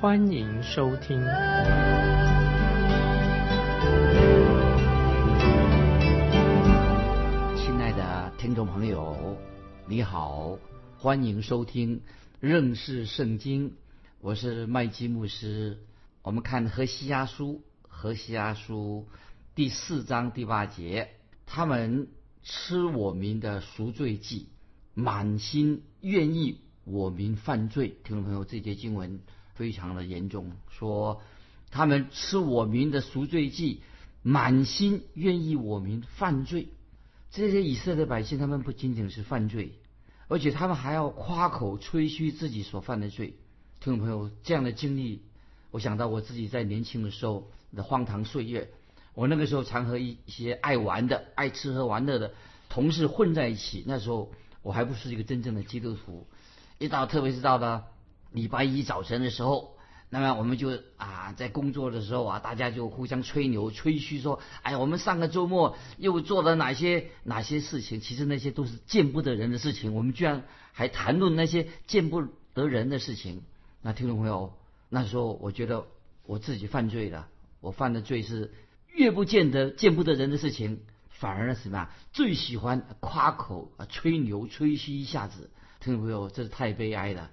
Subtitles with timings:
[0.00, 1.20] 欢迎收听。
[7.54, 9.36] 亲爱的听众朋友，
[9.86, 10.56] 你好，
[10.96, 12.00] 欢迎收听
[12.40, 13.74] 认识圣经。
[14.22, 15.78] 我是麦基牧师。
[16.22, 19.06] 我们看何西阿书，何西阿书
[19.54, 21.10] 第四章第八节，
[21.44, 22.08] 他们
[22.42, 24.48] 吃我民的赎罪祭，
[24.94, 27.98] 满心愿意我民犯罪。
[28.02, 29.20] 听众朋友，这节经文
[29.60, 31.20] 非常的严重，说
[31.70, 33.82] 他们吃我民的赎罪祭，
[34.22, 36.68] 满心愿意我民犯罪。
[37.30, 39.74] 这些以色列百姓，他们不仅仅是犯罪，
[40.28, 43.34] 而且他们还要夸口吹嘘自己所犯的罪。
[43.80, 45.20] 听众朋友，这样的经历，
[45.70, 48.70] 我想到我自己在年轻的时候的荒唐岁月。
[49.12, 52.32] 我那个时候常和一些爱玩的、爱吃喝玩乐的
[52.70, 53.84] 同事混在一起。
[53.86, 56.26] 那时候我还不是一个真正的基督徒。
[56.78, 57.88] 一到特别是到了
[58.32, 59.76] 礼拜一早晨的时候。
[60.12, 68.00] 那么我们就啊，在工作的时候啊，大家就互相吹牛吹嘘说，哎，我们上个周末又做了哪些哪些事情？
[68.00, 69.94] 其实那些都是见不得人的事情。
[69.94, 70.42] 我们居然
[70.72, 73.44] 还谈论那些见不得人的事情。
[73.82, 74.52] 那听众朋友，
[74.88, 75.86] 那时候我觉得
[76.26, 77.28] 我自己犯罪了。
[77.60, 78.52] 我犯的罪是
[78.92, 81.90] 越不见得见不得人的事情，反而什么呀？
[82.12, 85.50] 最喜欢夸口啊，吹牛吹嘘一下子。
[85.78, 87.30] 听众朋友，这是太悲哀了。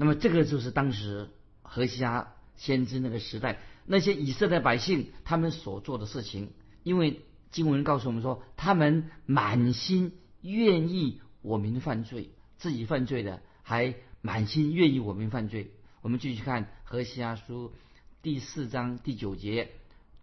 [0.00, 1.28] 那么这个就是当时。
[1.72, 6.50] 何西阿先知那个时代，那些以色列百姓他们所做的事情，
[6.82, 7.20] 因为
[7.52, 15.70] 经文告诉我们说，他们满心愿意我民犯罪，自己犯罪的还满心愿意我民犯罪。
[16.00, 17.72] 我们继续看何西阿书
[18.20, 19.70] 第四章第九节：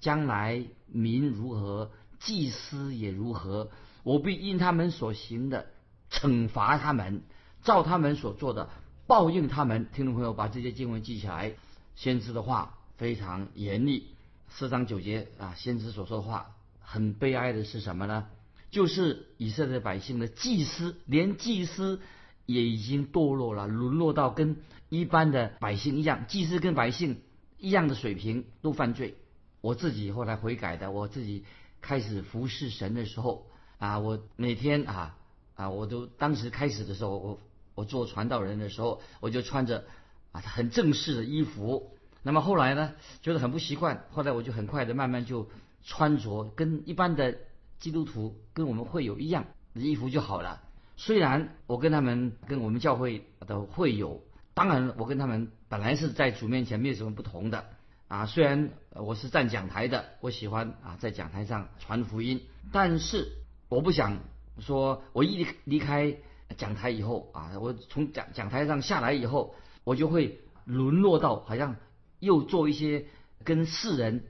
[0.01, 3.71] 将来民如何，祭司也如何，
[4.03, 5.67] 我必因他们所行的
[6.11, 7.21] 惩罚他们，
[7.63, 8.69] 照他们所做的。
[9.07, 11.53] 报应他们，听众朋友把这些经文记起来。
[11.95, 14.07] 先知的话非常严厉，
[14.49, 18.27] 四章九节啊，先知所说的话很悲哀的是什么呢？
[18.69, 22.01] 就是以色列百姓的祭司，连祭司
[22.45, 24.57] 也已经堕落了，沦落到跟
[24.89, 27.21] 一般的百姓一样，祭司跟百姓
[27.57, 29.15] 一样的水平都犯罪。
[29.61, 31.45] 我自己后来悔改的，我自己
[31.79, 33.47] 开始服侍神的时候
[33.79, 35.15] 啊，我每天啊
[35.55, 37.39] 啊，我都当时开始的时候我。
[37.77, 39.85] 我做传道人的时候，我就穿着
[40.31, 41.95] 啊很正式的衣服。
[42.23, 44.03] 那么后来呢，觉得很不习惯。
[44.09, 45.47] 后来我就很快的慢慢就
[45.83, 47.37] 穿着跟一般的
[47.77, 49.45] 基督徒跟我们会友一样
[49.75, 50.63] 的衣服就好了。
[50.95, 54.23] 虽然我跟他们跟我们教会的会友，
[54.55, 57.65] 当然我跟他们本来是在主面前没有什么不同的
[58.07, 58.25] 啊。
[58.25, 63.33] 虽然我是站讲台的，我喜欢啊在讲台上传福音，但是
[63.69, 64.17] 我不想
[64.57, 66.17] 说我一离开。
[66.55, 71.75] 讲台以后啊，我从讲讲台上下来以后，我就会沦落到好像
[72.19, 73.05] 又做一些
[73.43, 74.23] 跟世人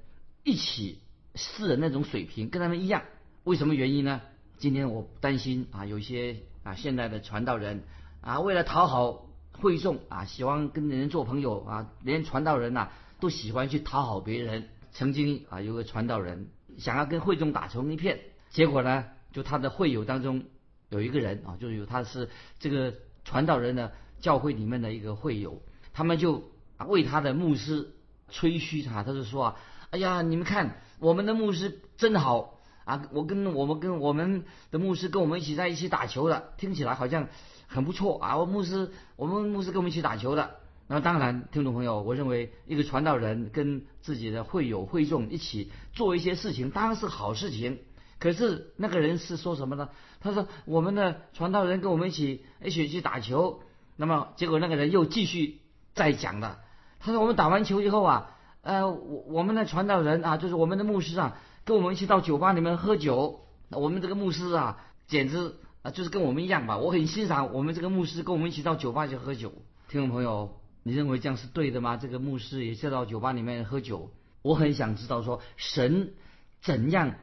[0.43, 0.99] 一起
[1.35, 3.03] 世人那种水平，跟他们一样。
[3.43, 4.21] 为什么原因呢？
[4.57, 7.83] 今天我担心啊，有一些啊现在的传道人
[8.21, 12.89] 啊，为了讨好会众啊，喜欢跟人做朋友啊，连传道人呐
[13.19, 14.69] 都喜欢去讨好别人。
[14.91, 18.19] 曾经啊，有个传道人想要跟会众打成一片，
[18.49, 20.43] 结果呢，就他的会友当中。
[20.89, 22.93] 有一个人啊，就是有他是这个
[23.25, 25.61] 传道人的教会里面的一个会友，
[25.93, 26.49] 他们就
[26.87, 27.93] 为他的牧师
[28.29, 29.55] 吹嘘他，他就说啊，
[29.91, 37.27] 哎呀，你们看我们的牧师真好啊，我跟我们跟我们的牧师跟我们一起在一起打球的，听起来好像
[37.67, 38.37] 很不错啊。
[38.37, 40.55] 我牧师，我们牧师跟我们一起打球的。
[40.87, 47.79] 那当然，听众朋友，我认为一个传道人跟自己的会友会众一起做一些事情，当然是好事情。
[48.19, 49.89] 可是那个人是说什么呢？
[50.21, 53.61] 他说：“我们的传道人跟我们一起一起去打球。”
[53.95, 55.61] 那么结果那个人又继续
[55.93, 56.59] 再讲了。
[56.99, 63.41] 他说：“我们打完球以后啊，呃，我我们的传道人啊，就是我们的牧师啊，跟我们一起到酒吧里面喝酒。
[63.69, 65.53] 我们这个牧师啊，简直
[65.83, 66.77] 啊，就是跟我们一样吧。
[66.77, 69.53] 我很欣赏我们这个牧师跟我们一起到酒吧去喝酒。
[69.89, 71.97] 听众朋友，你认为这样是对的吗？
[71.97, 74.11] 这个牧师也是到酒吧里面喝酒。
[74.41, 76.13] 我很想知道说神
[76.61, 77.13] 怎样。”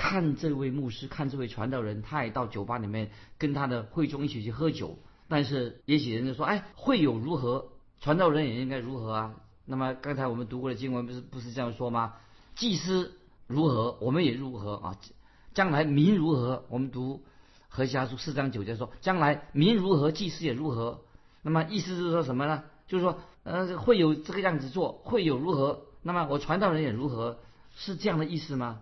[0.00, 4.98] 看这位牧师，看这位传道人，他也到酒吧里面跟他的会众一起去喝酒。
[5.28, 7.68] 但是也许人家说，哎，会友如何，
[8.00, 9.34] 传道人也应该如何啊？
[9.66, 12.14] 那么刚才我们读过的经文不是不是这样说吗？
[12.54, 13.12] 祭司
[13.46, 14.96] 如何，我们也如何啊？
[15.52, 16.64] 将来民如何？
[16.70, 17.22] 我们读
[17.68, 21.02] 何西阿书四章九节说，将来民如何，祭司也如何。
[21.42, 22.64] 那么意思是说什么呢？
[22.88, 25.82] 就是说，呃，会有这个样子做，会有如何？
[26.00, 27.38] 那么我传道人也如何？
[27.76, 28.80] 是这样的意思吗？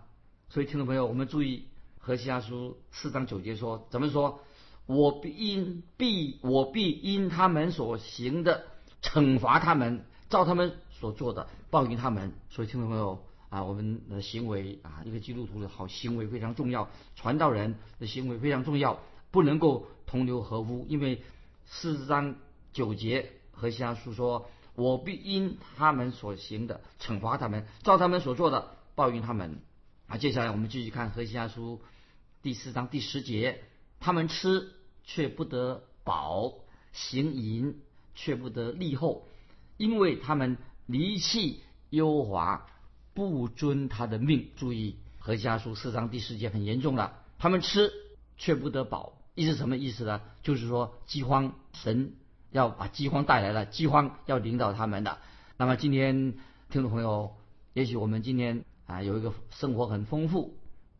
[0.51, 1.67] 所以听众朋友，我们注意
[1.99, 4.39] 何西阿书四章九节说，怎么说？
[4.87, 8.65] 我必因必我必因他们所行的
[9.03, 12.33] 惩罚他们，照他们所做的报应他们。
[12.49, 18.99] 所以听众朋友啊，我们的行为啊，一个基督徒的好行为非常重要，传道人的行为非常重要，
[19.29, 20.87] 不能够同流合污。
[20.89, 21.21] 因为
[21.67, 22.35] 四章
[22.73, 24.49] 九节何西阿书说。
[24.75, 29.59] 我必因他们所行的惩罚他们，照他们所做的报应他们。
[30.09, 31.81] 啊，接下来我们继续看何西阿书
[32.41, 33.61] 第四章第十节：
[33.99, 34.71] 他们吃
[35.03, 36.51] 却不得饱，
[36.93, 37.79] 行淫
[38.15, 39.27] 却不得利后，
[39.77, 40.57] 因为他们
[40.87, 41.61] 离弃
[41.91, 42.65] 优华，
[43.13, 44.49] 不遵他的命。
[44.57, 47.19] 注意，何西阿书四章第十节很严重了。
[47.37, 47.93] 他们吃
[48.35, 50.21] 却不得饱，意思什么意思呢？
[50.41, 52.13] 就是说饥荒，神。
[52.51, 55.19] 要把饥荒带来了，饥荒要领导他们的。
[55.57, 56.33] 那么今天
[56.71, 57.35] 听众朋友，
[57.73, 60.57] 也许我们今天啊有一个生活很丰富，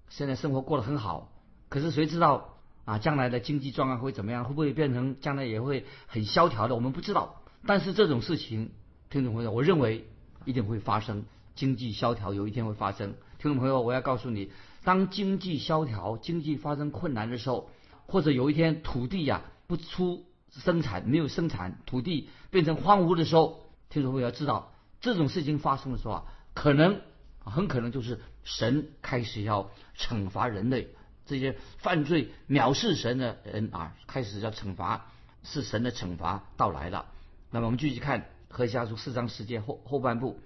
[0.09, 1.31] 现在生活过得很好，
[1.69, 4.45] 可是谁知道啊将来的经济状况会怎么样？
[4.45, 6.75] 会不会变成将来也会很萧条的？
[6.75, 7.41] 我们不知道。
[7.65, 8.69] 但是这种事情，
[9.09, 10.07] 听众朋友，我认为
[10.45, 11.25] 一定会发生，
[11.55, 13.15] 经济萧条有一天会发生。
[13.39, 14.51] 听众朋友，我要告诉你，
[14.83, 17.69] 当经济萧条、经济发生困难的时候，
[18.05, 20.25] 或者有一天土地呀不出。
[20.51, 26.23] 生产没有生产，土地变成荒芜的时候，听众朋友要知道，这种事情发生的时候啊，
[26.55, 27.01] 可能
[27.43, 30.89] 很可能就是神开始要惩罚人类
[31.25, 35.11] 这些犯罪藐视神的人啊，开始要惩罚，
[35.43, 37.11] 是神的惩罚到来了。
[37.51, 40.39] 那么我们继续看何西阿书四章十节后后半部，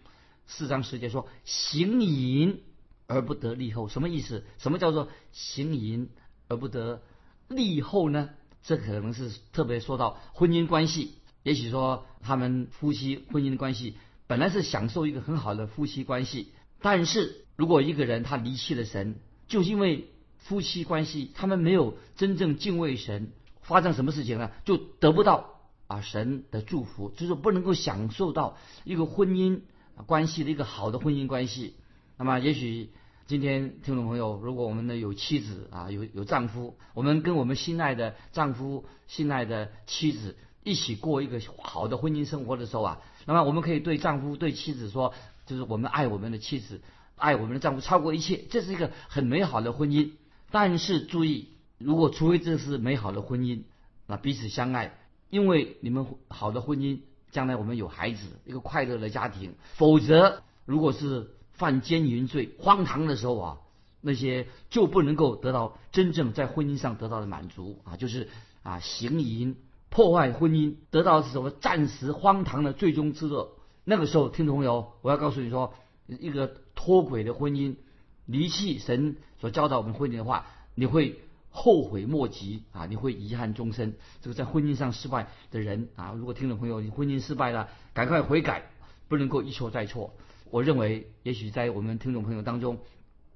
[0.45, 2.61] 四章十节说行淫
[3.07, 4.43] 而不得利后，什么意思？
[4.57, 6.09] 什么叫做行淫
[6.47, 7.01] 而不得
[7.47, 8.29] 利后呢？
[8.61, 13.97] 这可能是特别说到婚姻关系，也许说他们夫妻婚姻的关系
[14.27, 19.15] 本来是享受一个很好的夫妻关系，但是如果一个人他离弃了神，
[19.47, 23.31] 就是因为夫妻关系他们没有真正敬畏神，
[23.61, 24.51] 发生什么事情呢？
[24.65, 29.61] 就得不到啊神的祝福，就是不能够享受到一个婚姻
[30.05, 31.73] 关系的一个好的婚姻关系。
[32.17, 32.91] 那么也许。
[33.25, 45.13] 今天听众朋友，如果我们呢有妻子啊，有有丈夫，我们跟我们心爱的丈夫、心爱的妻子一起过一个好的婚姻生活的时候啊，那么我们可以对丈夫、对妻子说，
[45.45, 46.81] 就是我们爱我们的妻子，
[47.15, 50.11] 爱我们的丈夫超过一切，这是一个很美好的婚姻。
[50.51, 53.63] 但是注意，如果除非这是美好的婚姻，
[54.07, 54.97] 那彼此相爱，
[55.29, 56.99] 因为你们好的婚姻，
[57.31, 59.55] 将来我们有孩子，一个快乐的家庭。
[59.75, 63.57] 否则，如果是犯奸淫罪、荒唐的时候啊，
[64.01, 68.29] 那些就不能够得到真正在婚姻上得到的满足啊，就是
[68.61, 69.55] 啊行淫、
[69.89, 73.57] 破坏婚姻，得到是什么暂时荒唐的最终之乐。
[73.85, 75.73] 那个时候，听众朋友，我要告诉你说，
[76.07, 77.75] 一个脱轨的婚姻，
[78.25, 80.45] 离弃神所教导我们婚姻的话，
[80.75, 81.19] 你会
[81.49, 83.95] 后悔莫及啊，你会遗憾终身。
[84.21, 88.71] 这个在婚姻上失败的人啊，如果听众朋友你婚姻失败了，赶快悔改，
[89.07, 90.13] 不能够一错再错。
[90.49, 92.79] 我认为，也许在我们听众朋友当中，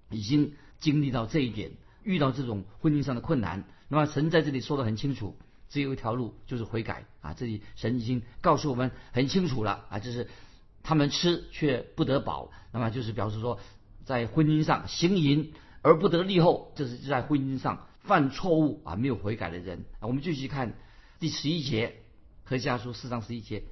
[0.10, 1.72] 已经经历到这一点，
[2.03, 5.36] 遇到这种婚姻上的困难，那么神在这里说的很清楚，
[5.69, 7.33] 只有一条路，就是悔改啊！
[7.33, 10.27] 这里神已经告诉我们很清楚了啊，就是
[10.83, 13.59] 他们吃却不得饱，那么就是表示说，
[14.05, 20.07] 在婚姻上行淫而不得利后，这是在婚姻上犯错误啊，没有悔改的人啊。
[20.07, 20.74] 我们继续看
[21.19, 21.95] 第十一节，
[22.43, 23.63] 何家书四章十一节，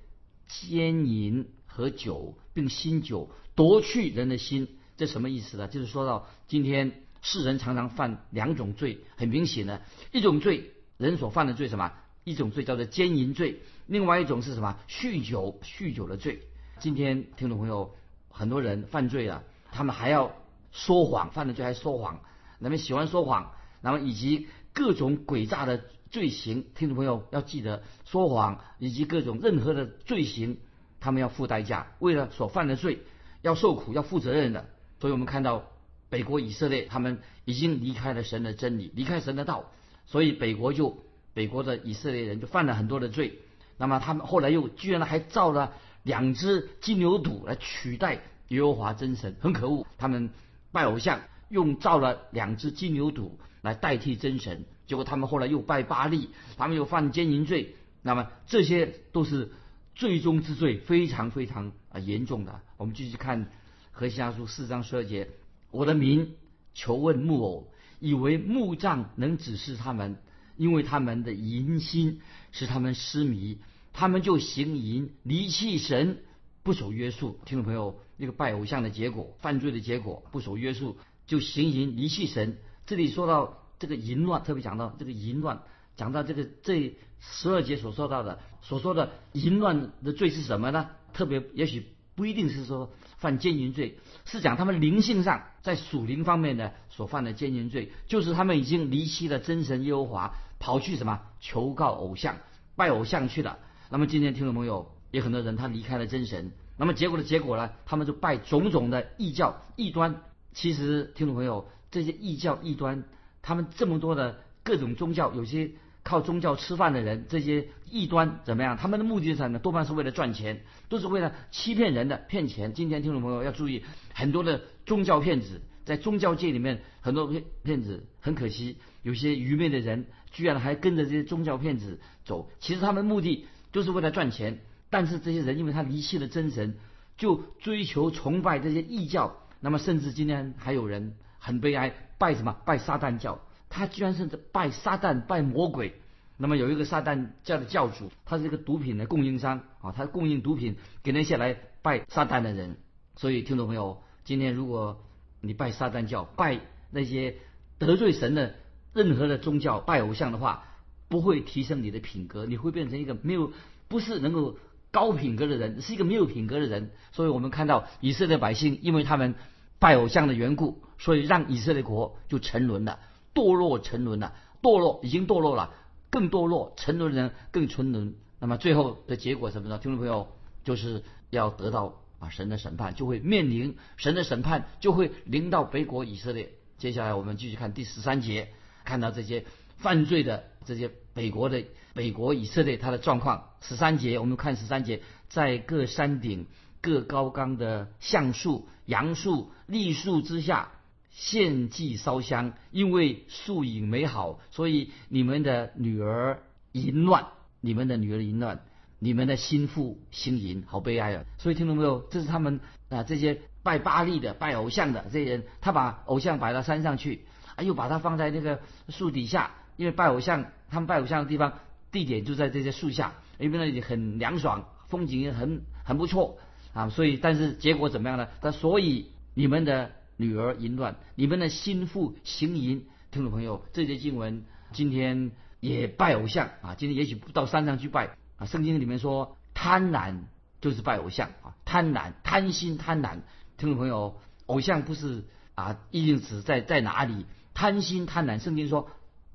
[0.47, 1.47] 奸淫。
[1.77, 5.67] 和酒，并新酒夺去人的心，这什么意思呢？
[5.67, 9.81] 就是说到今天世人常常犯两种罪，很明显的，
[10.13, 11.91] 一种罪人所犯的罪什么？
[12.23, 14.79] 一种罪叫做奸淫罪，另外一种是什么？
[14.87, 16.41] 酗酒，酗酒的罪。
[16.79, 17.93] 今天听众朋友，
[18.29, 20.31] 很多人犯罪了，他们还要
[20.71, 22.21] 说谎，犯了罪还说谎，
[22.59, 30.57] 那么喜欢说谎，那么以及各种诡诈的罪行，听众朋友要记得，说谎以及各种任何的罪行。
[31.01, 33.03] 他们要付代价，为了所犯的罪
[33.43, 34.69] 要受苦，要负责任的。
[34.99, 35.65] 所以我们看到
[36.09, 39.71] 北国以色列，他们已经离开了神的真理，离开神的道，
[40.05, 40.97] 所以北国就
[41.33, 43.39] 北国的以色列人就犯了很多的罪。
[43.77, 49.85] 那么他们后来又居然还造了两只金牛犊来取代耶和华真神，很可恶。
[49.97, 50.29] 他们
[50.71, 53.31] 拜偶像，用造了两只金牛犊
[53.62, 57.75] 来代替真神，结果他们后来又拜巴利，他们又犯奸淫罪。
[58.01, 59.51] 那么这些都是。
[59.97, 62.59] 最终之罪非常非常啊严重的。
[62.75, 63.50] 我们继续看
[63.93, 65.29] 何西阿书四章十二节，
[65.71, 66.35] 我的民
[66.74, 67.71] 求问木偶，
[68.05, 70.17] 以为木杖能指示他们，
[70.57, 72.21] 因为他们的淫心
[72.51, 73.57] 使他们失迷，
[73.93, 76.19] 他们就行淫，离弃神，
[76.62, 77.39] 不守约束。
[77.45, 82.59] 听众朋友，那个拜偶像的结果，犯罪的结果，不守约束，就行淫，离弃神。
[82.85, 85.63] 这里说到这个淫乱，特别讲到这个淫乱，
[85.97, 90.91] 讲到这个这十二节所说到的，所说的淫乱的罪是什么呢？
[91.12, 102.38] 特别也许不一定是说犯奸淫罪，是讲他们灵性上在属灵方面呢所犯的奸淫罪，就是他们已经离弃了真神耶和华，跑去什么求告偶像、
[102.75, 103.60] 拜偶像去了。
[103.89, 110.22] 那么今天听众朋友，有很多人他离开了真神，那么结果的结果呢，他们就拜种种的异教、异端。
[110.53, 113.03] 其实听众朋友，这些异教、异端，
[113.41, 115.72] 他们这么多的各种宗教，有些
[116.05, 118.77] 靠宗教吃饭的人，这些异端怎么样？
[118.77, 119.57] 他们的目的是什么？
[119.57, 122.74] 多半是为了赚钱，都是为了欺骗人的、骗钱。
[122.74, 123.83] 今天听众朋友要注意，
[124.13, 132.51] 很多的宗教骗子在宗教界里面，很多骗骗子，很可惜，有些愚昧的人居然还跟着这些宗教骗子走。
[132.59, 134.59] 其实他们目的就是为了赚钱，
[134.91, 136.77] 但是这些人因为他离弃了真神，
[137.17, 139.35] 就追求崇拜这些异教。
[139.59, 142.55] 那么，甚至今天还有人很悲哀，拜什么？
[142.63, 143.39] 拜撒旦教。
[143.75, 145.96] 他居然是在拜撒旦、拜魔鬼。
[146.38, 152.77] 那么有一个撒旦教的教主，他是一个毒品的供应商啊，他供应毒品给那些来拜撒旦的人。
[153.17, 155.03] 所以，听众朋友，今天如果
[155.41, 157.36] 你拜撒旦教、拜那些
[157.77, 158.55] 得罪神的
[158.94, 160.63] 任何的宗教、拜偶像的话，
[161.10, 163.51] 不会提升你的品格，你会变成一个没有
[163.88, 164.58] 不是能够
[164.91, 166.91] 高品格的人，是一个没有品格的人。
[167.12, 169.36] 所以我们看到以色列百姓，因为他们。
[169.77, 173.00] 拜偶像的缘故，所以让以色列国就沉沦了，
[173.35, 175.71] 堕落沉沦了，堕落已经堕落了，
[176.09, 178.15] 更堕落，沉沦人更沉沦。
[178.39, 179.77] 那么最后的结果什么呢？
[179.77, 180.29] 听众朋友，
[180.63, 186.53] 就是要得到啊神的审判，就会面临神的审判，就会临到北国以色列。
[186.77, 188.49] 接下来我们继续看第十三节，
[188.85, 189.45] 看到这些
[189.77, 191.63] 犯罪的这些北国的
[191.93, 193.49] 北国以色列他的状况。
[193.61, 196.47] 十三节，我们看十三节，在各山顶。
[196.81, 200.73] 各高冈的橡树、杨树、栗树之下
[201.17, 206.41] 献祭烧香，因为树影美好，所以你们的女儿
[206.74, 207.27] 淫乱，
[207.62, 208.60] 你们的女儿淫乱，
[209.00, 211.24] 你们的心腹心淫，好悲哀啊！
[211.38, 212.01] 所以听懂没有？
[212.12, 217.24] 这是他们啊，这些拜巴利的、拜偶像的这些人，他把偶像摆到山上去，
[217.55, 221.60] 啊，又把它放在那个树底下，因为拜偶像，他们拜偶像的地方
[221.93, 226.38] 地点就在这些树下，因为那里很凉爽，风景也很很不错。
[226.74, 228.27] 啊，所以但是结果怎么样呢？
[228.41, 232.86] 他所以你们的女儿淫乱，你们的心腹行淫。
[233.12, 236.75] 听众朋友，这些经文今天也拜偶像啊。
[236.75, 238.45] 今天也许不到山上去拜啊。
[238.45, 240.24] 圣经里面说贪婪
[240.62, 243.19] 就是拜偶像啊，贪婪、贪心、贪婪。
[243.57, 245.24] 听众朋友，偶像不是
[245.55, 247.25] 啊，一定指在在哪里？
[247.53, 248.89] 贪心、贪婪，圣经说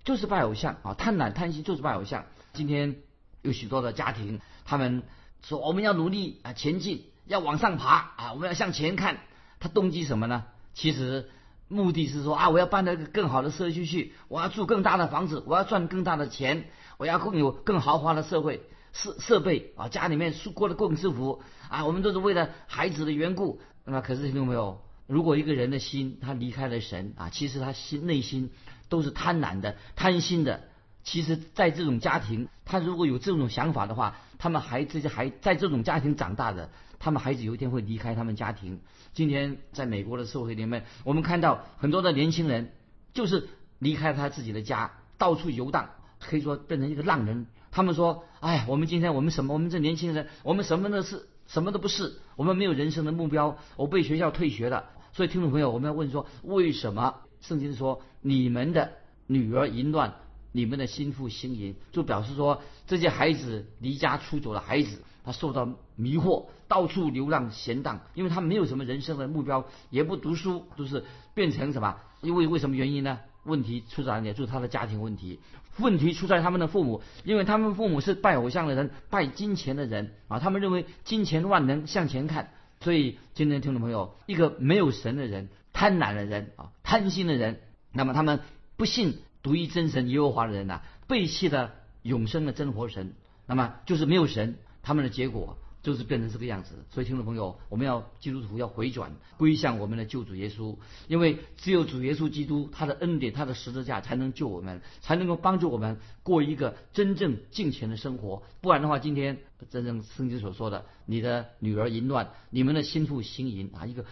[0.04, 2.26] 就是拜偶像啊，贪婪、贪心就是拜偶像。
[2.52, 2.96] 今天
[3.42, 5.02] 有许多的家庭，他们
[5.42, 7.04] 说我们要努力啊，前进。
[7.26, 8.32] 要往上爬啊！
[8.32, 9.18] 我们要向前看，
[9.60, 10.46] 他动机什么呢？
[10.80, 11.28] 其实
[11.68, 16.64] 目的是说啊，我要搬到一个更好的社区去，我要住更大的房子，我要赚更大的钱，
[16.96, 18.62] 我要更有更豪华的社会
[18.94, 21.84] 设设备啊，家里面过得更幸福啊。
[21.84, 23.60] 我们都是为了孩子的缘故。
[23.84, 24.80] 那可是听到没有？
[25.06, 28.50] 如果一个人的心他离开了神啊，其实他心内心
[28.88, 30.62] 都是贪婪的、贪心的。
[31.04, 36.70] 其实，在这种家庭，他如果有这种想法的话，他们孩这些还在这种家庭长大的。
[37.00, 38.78] 他们孩子有一天会离开他们家庭。
[39.14, 42.72] 今天在美国的社会里面，我们看到很多的年轻人
[43.14, 45.88] 就是离开他自己的家，到处游荡，
[46.20, 47.46] 可以说变成一个浪人。
[47.72, 49.54] 他们说：“哎，我们今天我们什么？
[49.54, 53.56] 我们这年轻人，我们什么都是什么都不是，我们没有人生的目标。
[53.76, 58.92] 我被学校退学了。”所以，听众朋友，我们要问说：为什么圣经说你们的
[59.26, 60.16] 女儿淫乱，
[60.52, 65.02] 你们的心腹行淫，就表示说这些孩子离家出走的孩子。
[65.24, 71.96] 他受到迷惑，到处流浪闲荡，因为他没有什么人生的目标，也不读书，都是变成什么？
[72.20, 73.20] 因为为什么原因呢？
[73.44, 74.32] 问题出在哪里？
[74.32, 75.40] 就是他的家庭问题。
[75.78, 82.50] 问题出在他们的父母，因为他们父母是拜偶像的人，拜金钱的人啊，他们认为金钱万能，向前看。
[82.80, 87.60] 所以今天听众朋友，一个没有神的人，贪婪的人啊，贪心的人，
[87.92, 88.40] 那么他们
[88.76, 91.72] 不信独一真神耶和华的人呐，背弃了
[92.02, 93.14] 永生的真活神，
[93.46, 94.58] 那么就是没有神。
[94.82, 96.84] 他们的结果就是变成这个样子。
[96.90, 100.76] 所以听众朋友，我们要基督徒要回转归向我们的救主耶稣，
[101.08, 108.42] 因为只有主耶稣基督他的恩典、他的十字架才能救我们，才能够帮助我们过一个真正敬虔的生活。
[108.60, 109.38] 不然的话，今天
[109.70, 114.04] 真正圣经所说的，你的女儿淫乱，你们的心腹行淫啊，一个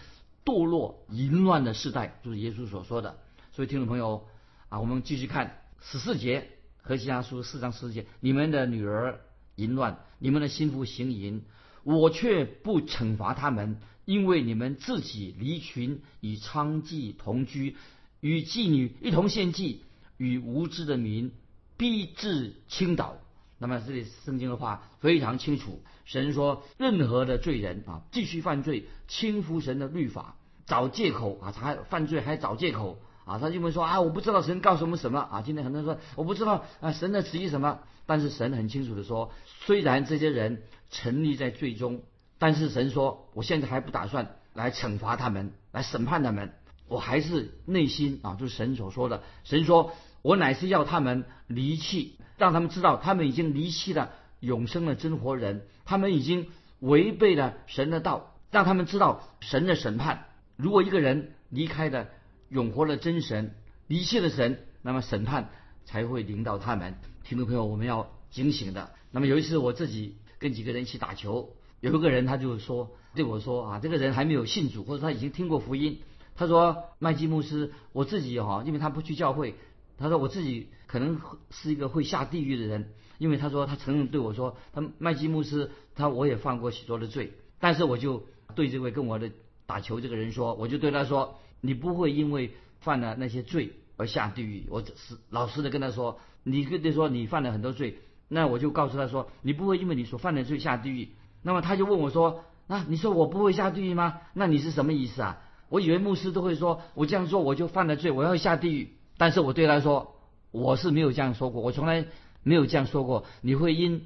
[0.43, 3.19] 堕落淫乱的时代，就是耶稣所说的。
[3.51, 4.25] 所以听众朋友
[4.69, 6.49] 啊，我们继续看十四节。
[6.81, 9.19] 何西阿书四章十四节，你们的女儿
[9.59, 11.41] 淫乱，你们的心腹行淫，
[11.83, 17.75] 我却不惩罚他们，因为你们自己离群，与娼妓同居，
[18.21, 19.81] 与妓女一同献祭，
[20.17, 21.31] 与无知的民
[21.77, 23.17] 逼至倾倒。
[23.57, 32.99] 那么这里圣经的话非常清楚，神说任何的罪人啊，继续犯罪，轻浮神的律法，找借口啊，他犯罪还找借口。
[33.29, 35.43] 啊，他就会说啊，我不知道神告诉我们什么啊。
[35.43, 37.77] 今天很多人说我不知道啊，神的旨意什么？
[38.07, 42.01] 但是神很清楚的说，虽然这些人沉溺在罪中，
[42.39, 46.53] 但是神说，我现在还不打算来惩罚他们，来审判他们。
[46.87, 49.21] 我还是内心啊，就是神所说的。
[49.43, 49.91] 神说
[50.23, 54.09] 我乃是要他们离弃，让他们知道他们已经离弃了
[54.39, 56.47] 永生的真活人，他们已经
[56.79, 60.25] 违背了神的道，让他们知道神的审判。
[60.55, 62.07] 如果一个人离开了。
[62.49, 63.53] 永活的真神，
[63.87, 65.49] 离弃的神，那么审判
[65.85, 66.95] 才会领导他们。
[67.23, 68.89] 听众朋友，我们要警醒的。
[69.11, 75.99] 那么有一次，我自己跟几个人一起打球，有一个人他就说对我说啊，这个人还没有信主，或者他已经听过福音。
[76.35, 79.53] 他说麦基牧师，我自己哈，因为他不去教会，
[79.99, 88.25] 他说我自己可能是一个会下地狱的人，因为他说他承认对我说，他麦基牧师，他我也犯过许多的罪，但是我就
[88.55, 89.29] 对这位跟我的
[89.67, 91.39] 打球这个人说，我就对他说。
[91.61, 92.51] 你不会因为
[92.81, 94.65] 犯了那些罪而下地狱。
[94.69, 101.09] 我是老实的跟他说，你跟他说你犯了很多罪，那我就告诉他说，你不会因为你所犯的罪下地狱。
[101.41, 104.21] 那么他就问我说，啊，你说我不会下地狱吗？
[104.33, 105.41] 那你是什么意思啊？
[105.69, 108.89] 我以为牧师都会说，我这样做我就犯了罪，我要下地狱。
[109.17, 110.15] 但是我对他说，
[110.51, 112.05] 我是没有这样说过，我从来
[112.43, 113.25] 没有这样说过。
[113.41, 114.05] 你会因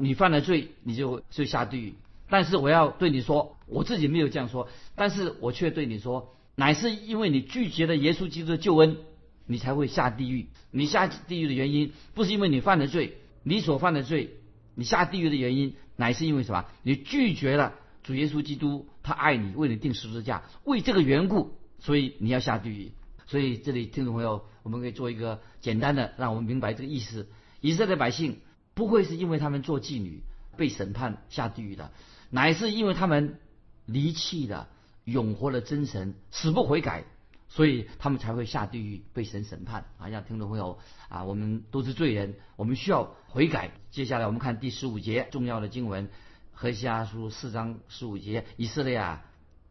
[0.00, 1.94] 你犯了罪，你就就下地狱。
[2.30, 6.30] 但是我要对你说，我自己没有这样说，但是我却对你说。
[6.56, 8.98] 乃是因为你拒绝了耶稣基督的救恩，
[9.46, 10.48] 你才会下地狱。
[10.70, 14.36] 你下地狱的原因不是因为你犯的罪，你所犯的罪，
[14.74, 16.64] 你下地狱的原因乃是因为什么？
[16.82, 22.92] 你拒绝了主耶稣基督，他爱你，为你定十字架，为这个缘故，所以你要下地狱。
[23.26, 27.28] 所以这里听众朋友，我们可以做一个简单的，让我们明白这个意思：
[27.60, 28.38] 以色列百姓
[28.74, 30.22] 不会是因为他们做妓女
[30.56, 31.90] 被审判下地狱的，
[32.30, 33.38] 乃是因为他们
[33.86, 34.68] 离弃了。
[35.04, 37.04] 永活的真神死不悔改，
[37.48, 39.84] 所以他们才会下地狱被神审判。
[39.98, 43.72] 啊，让听众朋友啊，我们都是罪人，我们需要悔改。
[43.90, 46.08] 接下来我们看第十五节重要的经文，
[46.52, 49.24] 何西阿书四章十五节：以色列啊，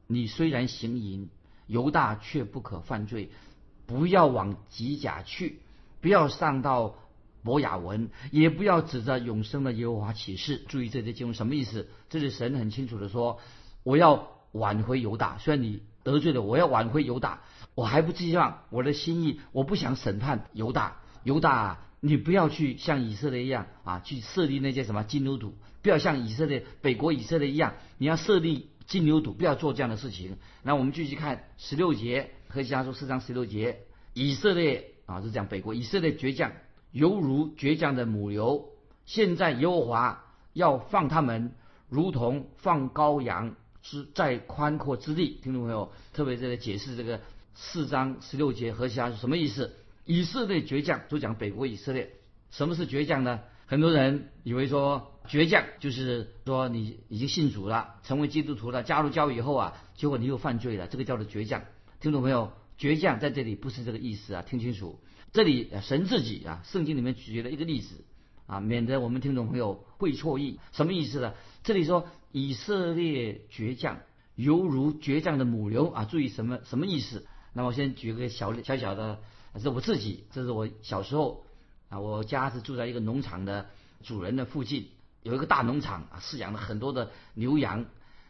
[0.06, 1.30] 你虽然行淫，
[1.66, 3.32] 犹大却不可犯罪。
[3.88, 5.60] 不要往吉甲去，
[6.00, 6.96] 不要上到
[7.42, 10.58] 摩雅文，也不要指着永生的耶和华起誓。
[10.68, 11.90] 注意这些经文什么意思？
[12.10, 13.40] 这里神很清楚的说，
[13.82, 14.33] 我要。
[14.54, 17.42] 挽回犹大，虽然你得罪了，我要挽回犹大，
[17.76, 21.02] 我还不希望我的心意，我不想审判犹大。
[21.24, 30.38] 犹大，你不要去像以色列一样啊，去设立那些什么金牛犊，不要像以色列北国以色列一样，你要设立金牛犊，不要做这样的事情。
[30.62, 33.80] 那我们继续看十六节，和其他说四章十六节，
[34.14, 36.52] 以色列啊，是讲北国以色列倔强，
[36.92, 38.70] 犹如倔强的母牛。
[39.06, 41.54] 现在耶和华要放他们，
[41.90, 43.56] 如同放羔羊。
[43.84, 47.20] 是在宽阔之地，听众朋友，特别在这解释这个
[47.54, 49.76] 四章十六节和下是什么意思？
[50.06, 52.14] 以色列倔强，就讲北国以色列。
[52.50, 53.42] 什么是倔强呢？
[53.66, 61.62] 很多人以为说倔强就是说你已经信主了，成为基督徒了，加入教以后啊，结果你又犯罪了，这个叫做倔强。
[62.00, 64.98] 听众朋友，倔强在这里不是这个意思啊，听清楚，
[65.34, 67.96] 这里神自己啊，圣经里面举了一个例子
[68.48, 71.34] 啊，免得我们听众朋友会错意，什么意思呢？
[71.64, 72.08] 这里说。
[72.34, 74.00] 以色列倔强，
[74.34, 76.06] 犹如倔强的母牛啊！
[76.06, 77.28] 注意什么什么意思？
[77.54, 79.20] 那我先举个小小小的，
[79.60, 81.46] 是我自己，这是我小时候
[81.90, 83.68] 啊，我家是住在一个农场的
[84.02, 84.90] 主人的附近，
[85.22, 87.86] 有一个大农场啊，饲养了很多的牛羊。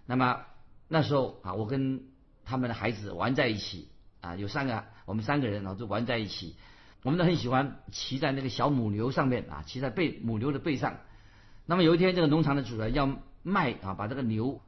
[0.05, 0.41] 那么
[0.89, 2.03] 那时候啊，我跟
[2.43, 3.87] 他们的孩子玩在一起
[4.19, 6.57] 啊，有三个，我们三个人啊就玩在一起，
[7.03, 10.97] 我们都很喜欢骑在那个小母牛上面啊，骑在背母牛的背上。
[11.65, 13.17] 那么有一天，这个农场的主人要。
[13.43, 14.61] 卖啊，把这个牛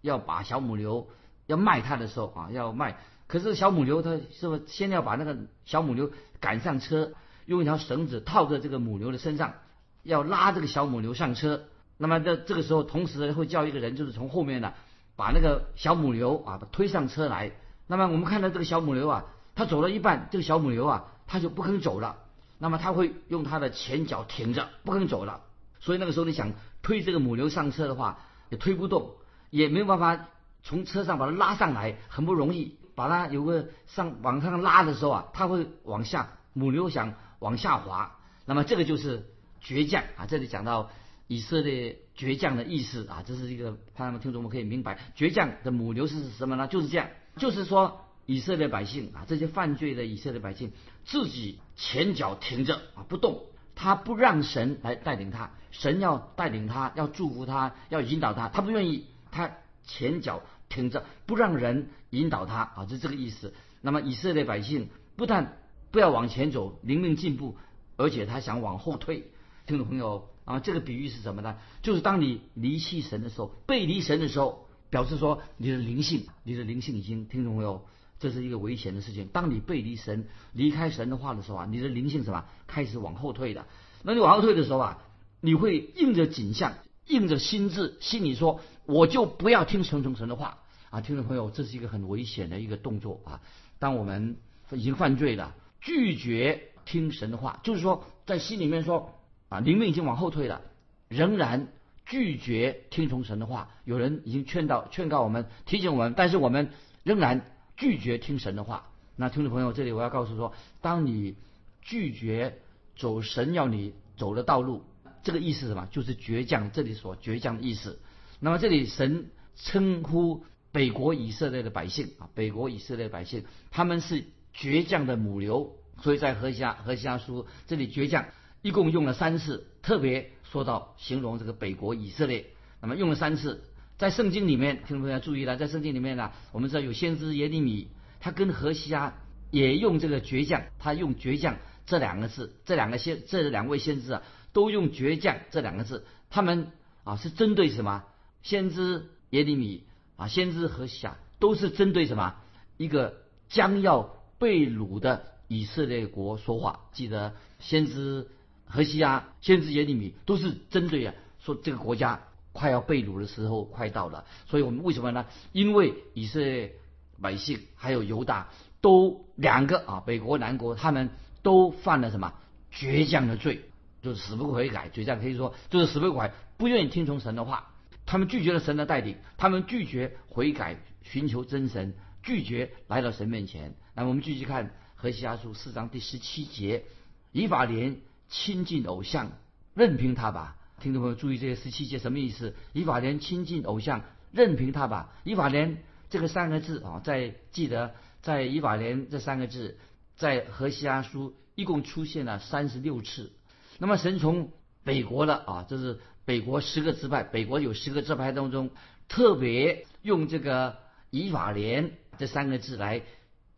[0.00, 1.08] 要把小母牛
[1.46, 2.96] 要卖它的时候啊，要卖。
[3.26, 7.12] 可是小母牛它是不是先要把那个小母牛赶上车，
[7.46, 9.54] 用一条绳子套在这个母牛的身上，
[10.02, 11.64] 要拉这个小母牛上车。
[11.96, 14.72] 那么这这个时候，同时会叫一个人，就是从后面呢，
[15.16, 17.52] 把那个小母牛啊推上车来。
[17.86, 22.16] 那么我们看到这个小母牛啊，它走了一半，这个小母牛啊，它就不肯走了。
[22.58, 25.42] 那么它会用它的前脚停着，不肯走了。
[25.80, 29.16] 所以那个时候你想推这个母牛上车的话，也推不动，
[29.50, 30.28] 也没有办法
[30.62, 32.76] 从车上把它拉上来，很不容易。
[32.96, 38.18] 把它有个上往上拉的时候啊，它会往下，母牛想往下滑。
[38.44, 39.30] 那么这个就是
[39.62, 40.26] 倔强啊！
[40.26, 40.90] 这里讲到
[41.26, 46.66] 以色列倔强的意思啊，这是一个他们听众们可以明白，倔强的母牛是什么呢？
[46.66, 50.72] 就是这样，就是说以色列百姓啊，这些犯罪的以色列百姓
[51.06, 53.46] 自己前脚停着啊不动，
[53.82, 59.50] 他不让神来带领他，神要带领他，要祝福他，要引导他，他不愿意，他
[59.86, 60.42] 前脚。
[60.68, 63.54] 停着，不让人引导他啊，就这个意思。
[63.80, 65.56] 那么以色列百姓不但
[65.90, 67.56] 不要往前走，灵命进步，
[67.96, 69.24] 而且他想往后退。
[69.66, 71.56] 听众朋友啊，这个比喻是什么呢？
[71.82, 77.84] 就是当你离弃神的时候，背离神的时候，表示说你的灵性，你的灵性已经听众朋友，
[78.20, 79.26] 这是一个危险的事情。
[79.32, 83.66] 当你背离神、离开神的话的时候啊，你的灵性什么开始往后退的。
[84.04, 85.02] 那你往后退的时候啊，
[85.40, 86.74] 你会应着景象。
[87.06, 90.58] 硬着心智，心里说我就不要听神从神的话
[90.90, 91.00] 啊！
[91.00, 93.40] 听众朋友，这是一个很危险的一个动作啊！
[93.80, 94.36] 当我们
[94.70, 100.60] 已经犯罪了，拒绝听神的话，就是说在心里面说啊，灵命已经往后退了，
[101.08, 101.72] 仍然
[102.06, 103.70] 拒绝听从神的话。
[103.84, 106.70] 有人已经劝导、劝告我们、提醒我们，但是我们
[107.02, 107.44] 仍然
[107.80, 108.90] 拒绝听神的话。
[109.16, 111.36] 那听众朋友，这里我要告诉说，当你
[111.80, 112.58] 拒绝
[112.94, 114.84] 走神要你走的道路。
[115.22, 115.88] 这个意思是什么？
[115.90, 117.98] 就是倔强，这里所倔强的意思。
[118.38, 128.26] 那么这里神称呼北国以色列的百姓啊，北国以色列百姓他们是倔强的母牛，所以在何西阿何西阿书这里倔强
[128.60, 132.46] 一共用了三次，特别说到形容这个北国以色列，
[132.82, 133.64] 那么用了三次。
[134.00, 139.18] 在圣经里面，听众朋友注意了，在圣经里面呢，我们知道有先知耶利米，他跟何西阿
[139.50, 144.22] 也用这个倔强，他用倔强这两个字，这两个先这两位先知啊。
[144.54, 146.68] 都用倔强这两个字，他们
[147.04, 148.04] 啊是针对什么？
[148.42, 149.84] 先知耶利米
[150.16, 151.06] 啊，先知何西
[151.38, 152.36] 都是针对什么？
[152.78, 153.18] 一个
[153.50, 156.86] 将要被掳的以色列国说话。
[156.94, 158.28] 记得先知
[158.64, 162.22] 何西亚、先知耶利米都是针对啊，说这个国家
[162.60, 164.26] 快要被掳的时候快到了。
[164.46, 165.24] 所以我们为什么呢？
[165.52, 166.74] 因为以色列
[167.20, 168.50] 百姓还有犹大
[168.82, 171.08] 都两个啊，北国南国，他们
[171.42, 172.34] 都犯了什么
[172.70, 173.62] 倔强的罪。
[174.02, 177.68] 就是死不悔改，就这样可以说，就是死不悔，不愿意听从神的话，
[178.06, 181.92] 他们拒绝了神的带领，他们拒绝悔改，寻求真神，
[182.22, 183.74] 拒绝来到神面前。
[183.94, 186.84] 那我们继续看何西阿书四章第十七节，
[187.32, 189.32] 以法莲亲近偶像，
[189.74, 190.56] 任凭他吧。
[190.80, 192.54] 听众朋友注意这些十七节什么意思？
[192.72, 195.12] 以法莲亲近偶像，任凭他吧。
[195.24, 195.76] 以法莲
[196.08, 199.78] 这个三个字啊，在记得在以法莲这三个字，
[200.16, 203.30] 在何西阿书一共出现了三十六次。
[203.78, 208.70] 那么神从北国的啊，这是北国十个支派，北国有十个支派当中，
[209.06, 210.78] 特别用这个
[211.10, 213.02] 以法莲这三个字来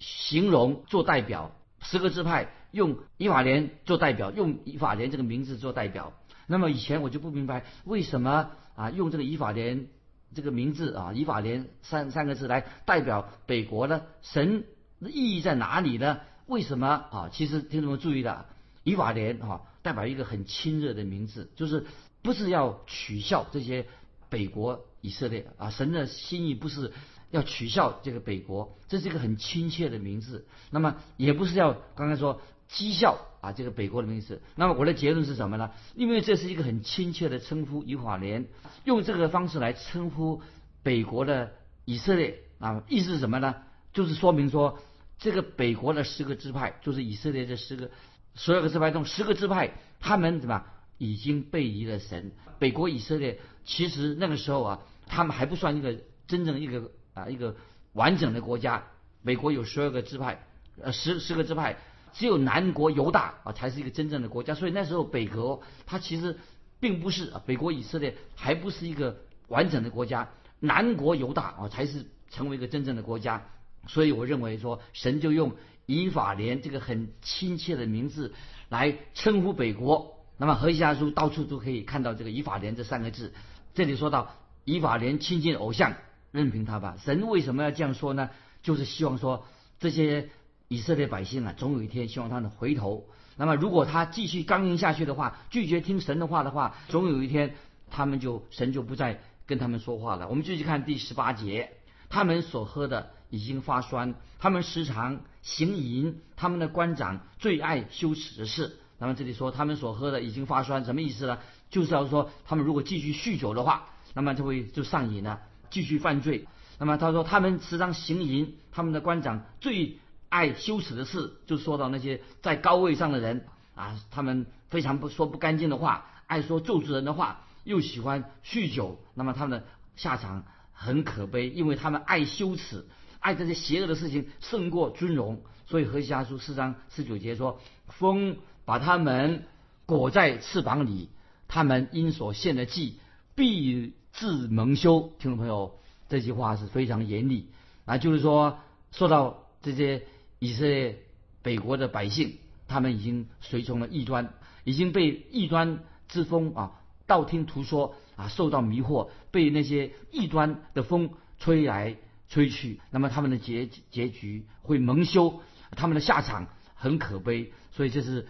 [0.01, 6.13] 形容做代表，十个支派用以法莲做代表，用以法莲这个名字做代表。
[6.53, 9.87] 那么以前我就不明白为什么啊用这个以法莲
[10.35, 14.03] 这个名字啊以法莲三三个字来代表北国呢？
[14.21, 14.65] 神
[15.01, 16.21] 的意义在哪里呢？
[16.47, 17.31] 为什么啊？
[17.33, 18.45] 其实听众们注意的，
[18.85, 19.63] 以法莲哈。
[19.81, 21.87] 代表一个很亲热的名字，就是
[22.23, 23.87] 不是要取笑这些
[24.29, 25.71] 北国以色列啊？
[25.71, 26.93] 神的心意不是
[27.31, 30.47] 要取笑这个北国，这是一个很亲切的名字。
[30.71, 34.41] 那么也不是要刚才说讥笑啊这个北国的名字。
[34.57, 35.71] 那么我的结论是什么呢？
[35.95, 38.47] 因为这是一个很亲切的称呼，以法莲
[38.85, 40.41] 用这个方式来称呼
[40.83, 41.53] 北国的
[41.85, 43.57] 以色列啊，意思是什么呢？
[43.93, 44.79] 就是说明说
[45.19, 47.91] 这个北国的十个支派，就是以色列这十个。
[48.35, 50.65] 十二个支派中，十个支派，他们怎么
[50.97, 52.33] 已经背离了神？
[52.59, 57.55] 北国以色列其实那个时候啊，他们还不算一个真正一个啊一个
[57.93, 58.85] 完整的国家。
[59.21, 60.47] 美国有十二个支派，
[60.81, 61.77] 呃十十个支派，
[62.13, 64.55] 只有南国犹大啊才是一个真正的国家。
[64.55, 66.39] 所以那时候北国它其实
[66.81, 69.17] 并不是啊，北国以色列还不是一个
[69.49, 73.47] 完整的国家，南国犹大啊才是成为一个真正的国家。
[73.87, 75.53] 所以我认为说，神就用。
[75.85, 78.33] 以法莲这个很亲切的名字
[78.69, 83.35] 来称呼北国，那么何西阿书到处都可以看到这个以法莲这三个字。
[83.75, 85.95] 这里说到以法莲亲近偶像，
[86.31, 86.97] 任凭他吧。
[87.05, 88.31] 神为什么要这样说呢？
[88.63, 89.45] 就是希望说
[89.81, 90.31] 这些
[90.73, 93.05] 以色列百姓啊，总有一天希望他们回头。
[93.37, 97.55] 那么如果他继续刚硬下去的话，拒绝听神的话的话，总有一天
[97.91, 100.29] 他们就神就不再跟他们说话了。
[100.29, 101.73] 我们继续看第十八节，
[102.09, 108.79] 他们所喝的已经发酸，他们时常行淫，他们的官长最爱羞耻的事。
[108.99, 111.39] 那么这里说他们所喝的已经发酸，什么意思呢？
[111.69, 116.47] 就是要说他们如果继续酗酒的话，那么就会就上瘾了，继续犯罪。
[116.79, 119.99] 那么他说他们时常行淫，他们的官长最
[120.33, 128.99] 爱羞耻的事，就说到那些在高位上的人啊，他们非常不说不干净的话，爱说咒诅人的话，又喜欢酗酒。
[129.13, 132.87] 那么他们的下场很可悲，因为他们爱羞耻，
[133.21, 135.43] 爱这些邪恶的事情胜过尊荣。
[135.67, 139.45] 所以何西阿书四章十九节说：“风把他们
[139.85, 141.11] 裹在翅膀里，
[141.47, 142.99] 他们因所献的祭
[143.35, 147.51] 必致蒙羞。”听众朋友，这句话是非常严厉
[147.85, 148.61] 啊，就是说
[148.93, 150.07] 说到这些
[150.43, 150.99] 以色列
[151.41, 161.97] 北国的百姓，他们已经随从了异端，已经被异端之风啊道听途说啊受到迷惑，被那些异端的风吹来
[162.29, 165.41] 吹去，那么他们的结结局会蒙羞。
[165.77, 168.27] 他们的下场很可悲，所以这是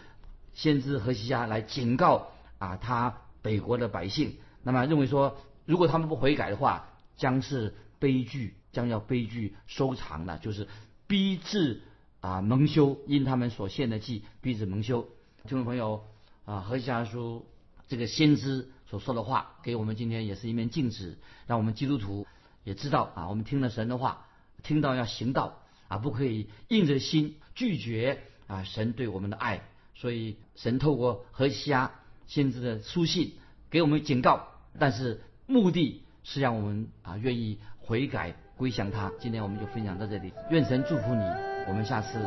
[0.52, 4.36] 先知何西家来警告啊，他北国的百姓。
[4.62, 10.68] 那么认为说，如果他们不悔改的话，将是悲剧，将要悲剧收场的，就是
[11.06, 11.80] 逼至
[12.22, 15.06] 啊蒙羞，因他们所献的祭逼至蒙羞。
[15.46, 16.04] 听众朋友
[16.46, 17.44] 啊，何西阿书
[17.88, 22.26] 这个先知所说的话，给我们今天也是一面镜子，让我们基督徒
[22.64, 24.26] 也知道啊，我们听了神的话，
[24.62, 25.58] 听到要行道。
[25.88, 28.64] 啊，不可以硬着心拒绝啊！
[28.64, 29.60] 神对我们的爱，
[29.94, 31.92] 所以神透过何西阿
[32.26, 33.34] 先知的书信
[33.68, 39.10] 给我们警告，但是目的是让我们啊愿意悔改归降他。
[39.18, 41.24] 今天我们就分享到这里，愿神祝福你，
[41.68, 42.18] 我们下次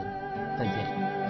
[0.57, 1.24] 再见。